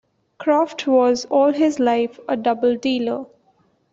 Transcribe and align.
Croft 0.39 0.87
was 0.87 1.25
all 1.25 1.53
his 1.53 1.77
life 1.79 2.19
a 2.27 2.35
double-dealer. 2.35 3.25